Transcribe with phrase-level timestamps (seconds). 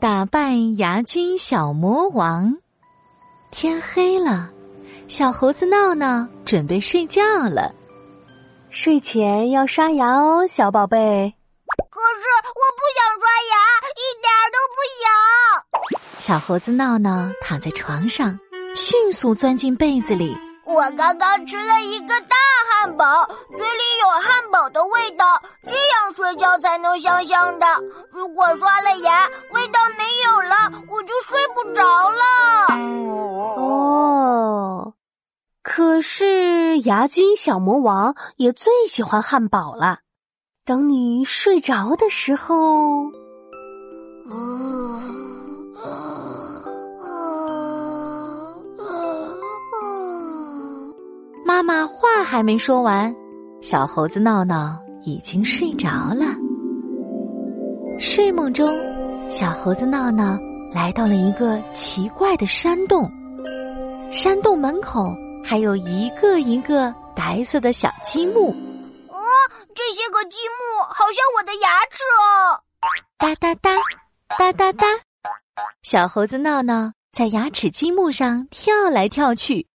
[0.00, 2.52] 打败牙菌小魔王。
[3.52, 4.48] 天黑了，
[5.06, 7.70] 小猴子闹闹准备睡觉了。
[8.70, 11.32] 睡前要刷牙哦，小宝贝。
[11.90, 13.54] 可是我不想刷牙，
[13.92, 16.18] 一点都不想。
[16.18, 18.38] 小猴子闹闹躺在床上，
[18.74, 20.36] 迅速钻进被子里。
[20.72, 22.36] 我刚刚吃了一个大
[22.70, 27.66] 汉堡，嘴里有汉堡的味道，这样睡觉才能香香的。
[28.10, 32.24] 如果刷了牙，味道没有了，我就睡不着了。
[33.60, 34.94] 哦，
[35.62, 39.98] 可是牙菌小魔王也最喜欢汉堡了。
[40.64, 42.54] 等你睡着的时候，
[51.44, 53.14] 妈妈话还没说完，
[53.60, 56.24] 小猴子闹闹已经睡着了。
[57.98, 58.68] 睡梦中，
[59.30, 60.38] 小猴子闹闹
[60.72, 63.10] 来到了一个奇怪的山洞，
[64.10, 68.50] 山洞门口还有一个一个白色的小积木。
[69.08, 69.18] 啊
[69.74, 72.60] 这些个积木好像我的牙齿哦！
[73.18, 73.76] 哒哒哒，
[74.38, 74.86] 哒哒哒，
[75.82, 79.66] 小猴子闹闹在牙齿积木上跳来跳去。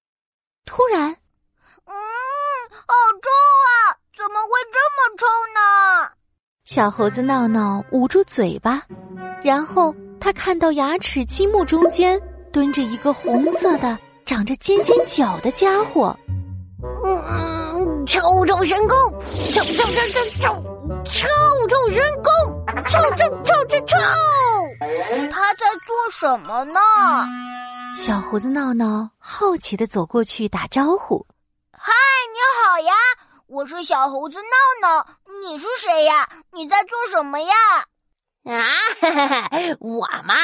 [0.65, 1.15] 突然，
[1.87, 1.93] 嗯，
[2.71, 2.93] 好
[3.23, 3.29] 臭
[3.65, 3.97] 啊！
[4.15, 6.11] 怎么会这么臭呢？
[6.65, 8.81] 小猴子闹闹捂住嘴巴，
[9.43, 12.21] 然后他看到牙齿积木中间
[12.51, 16.15] 蹲着一个红色的、长着尖尖角的家伙。
[17.03, 18.05] 嗯。
[18.05, 18.97] 臭臭神功，
[19.53, 20.63] 臭臭臭臭臭，
[21.03, 21.27] 臭
[21.67, 22.31] 臭神功，
[22.87, 23.97] 臭臭臭臭臭！
[25.29, 26.79] 他在做什么呢？
[27.95, 31.25] 小猴子闹闹好奇的走过去打招呼
[31.87, 31.93] ：“嗨，
[32.33, 32.93] 你好呀，
[33.45, 35.07] 我是小猴子闹闹，
[35.39, 36.29] 你是谁呀？
[36.51, 37.55] 你在做什么呀？”
[38.43, 38.67] 啊，
[39.79, 40.35] 我嘛，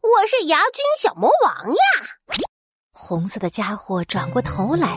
[0.00, 1.82] 我是牙菌小魔王呀！
[2.92, 4.96] 红色的家伙转过头来。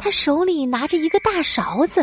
[0.00, 2.00] 他手里拿着一个大勺子，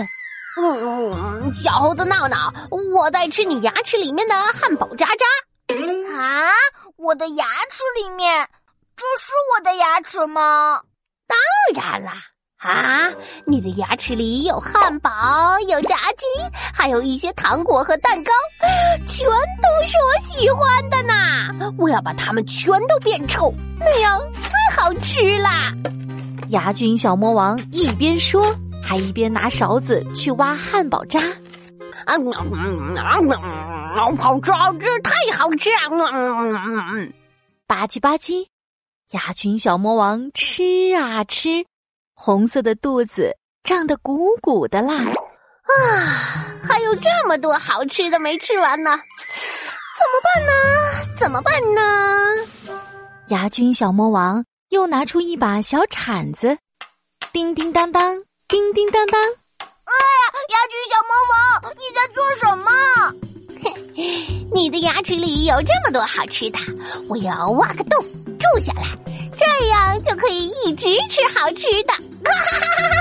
[0.57, 5.25] 嗯，小猴子闹闹，我在吃你牙齿里面的汉堡渣渣。
[6.15, 6.51] 啊，
[6.95, 8.47] 我的牙齿里面，
[8.95, 10.83] 这是我的牙齿吗？
[11.25, 11.39] 当
[11.73, 12.21] 然啦！
[12.61, 13.09] 啊，
[13.43, 15.09] 你的牙齿里有汉堡，
[15.67, 16.25] 有炸鸡，
[16.71, 18.31] 还有一些糖果和蛋糕，
[19.07, 21.73] 全都是我喜欢的呢。
[21.79, 25.73] 我要把它们全都变臭，那样最好吃啦。
[26.49, 31.19] 牙菌小魔王一边说，还一边拿勺子去挖汉堡渣。
[32.05, 32.13] 啊，
[34.19, 35.89] 好吃，好吃，太好吃啊！
[37.65, 38.45] 吧唧吧唧，
[39.11, 40.63] 牙菌小魔王吃
[40.95, 41.65] 啊吃，
[42.23, 44.93] 红色的肚子胀得鼓鼓的啦。
[44.93, 48.91] 啊，还有这么多好吃的没吃完呢，
[49.97, 50.53] 怎么办呢？
[51.17, 51.81] 怎么办呢？
[53.29, 54.45] 牙菌小魔王。
[54.69, 56.57] 又拿出一把小铲子，
[57.33, 58.15] 叮叮当当，
[58.47, 59.19] 叮叮当当。
[59.19, 62.71] 哎呀，牙菌小魔王，你在做什么？
[64.53, 66.59] 你的牙齿里有这么多好吃的，
[67.09, 68.01] 我要挖个洞
[68.39, 68.95] 住下来，
[69.37, 71.93] 这样就可以一直吃好吃的。
[72.23, 72.97] 哈哈哈哈哈！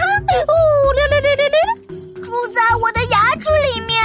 [0.48, 3.98] 呜溜溜溜溜溜，住在我的牙齿里面。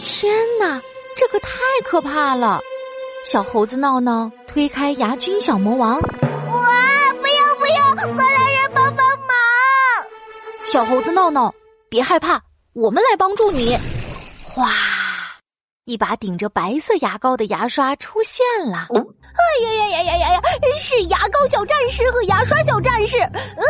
[0.00, 0.80] 天哪，
[1.16, 2.60] 这可太可怕了！
[3.24, 6.00] 小猴子闹闹推开牙菌小魔王。
[6.00, 6.02] 哇！
[7.20, 9.30] 不要不要快来人帮帮忙！
[10.66, 11.54] 小猴子闹闹，
[11.88, 12.40] 别害怕，
[12.74, 13.78] 我们来帮助你。
[14.42, 14.70] 哗，
[15.84, 18.88] 一把顶着白色牙膏的牙刷出现了。
[19.34, 20.40] 哎呀呀呀呀呀呀！
[20.80, 23.16] 是牙膏小战士和牙刷小战士。
[23.18, 23.64] 呃，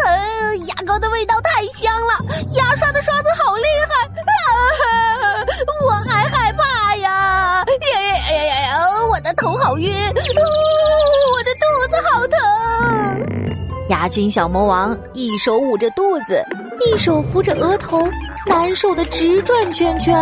[14.05, 16.45] 牙菌小魔王一手捂着肚子，
[16.79, 18.07] 一手扶着额头，
[18.47, 20.15] 难受的直转圈圈。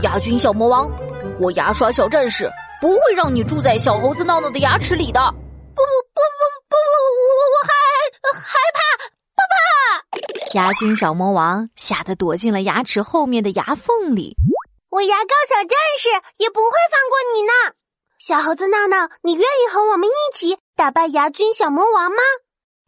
[0.00, 0.90] 牙菌小魔王，
[1.38, 2.50] 我牙刷小战士
[2.80, 5.20] 不会让你住在小猴子闹闹的牙齿里的。
[5.20, 6.76] 不不不不不不，
[7.36, 8.80] 我我还害怕，
[9.36, 10.58] 怕怕。
[10.58, 14.34] 牙菌小魔王吓得躲进了牙齿后面的牙缝里。
[14.88, 16.08] 我牙膏小战士
[16.38, 17.52] 也不会放过你呢。
[18.18, 22.16] 小猴子闹闹，你愿意和我们一起打败牙菌小魔王吗？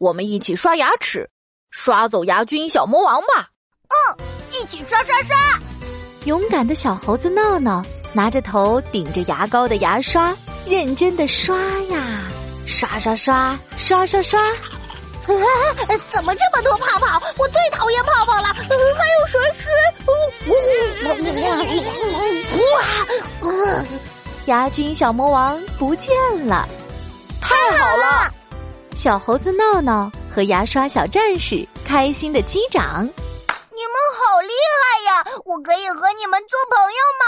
[0.02, 1.31] 我们一起刷牙齿，
[1.70, 3.49] 刷走牙菌小魔王吧！
[3.87, 4.16] 嗯，
[4.50, 5.37] 一起刷刷刷！
[6.25, 7.81] 勇敢的小猴子闹闹
[8.12, 12.28] 拿着头顶着牙膏的牙刷，认真的刷呀，
[12.66, 14.43] 刷刷刷，刷刷刷！
[16.12, 17.22] 怎么这么多泡泡？
[17.38, 18.49] 我最讨厌泡泡了！
[18.49, 19.70] 还有水水！
[23.54, 23.84] 哇！
[24.46, 26.12] 牙菌小魔王不见
[26.49, 26.69] 了。
[27.40, 28.34] 太好了！
[29.02, 33.04] 小猴子闹闹和牙刷小战士开心的击掌。
[33.04, 35.25] 你们好厉害呀！
[35.44, 37.26] 我可以和你们做朋友吗？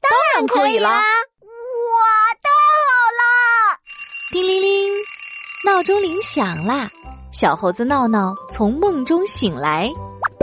[0.00, 1.00] 当然可以啦！
[1.00, 2.06] 哇，
[2.40, 3.76] 太好啦！
[4.30, 4.92] 叮铃铃，
[5.64, 6.88] 闹钟铃响啦！
[7.32, 9.90] 小猴子闹闹从梦中醒来。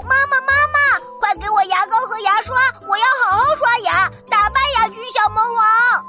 [0.03, 2.57] 妈妈，妈妈，快给我牙膏和牙刷！
[2.89, 6.02] 我要好好刷牙，打败牙菌小魔王。